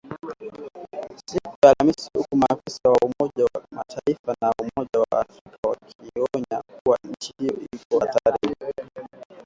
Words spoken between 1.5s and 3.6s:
ya AlhamisI huku maafisa wa Umoja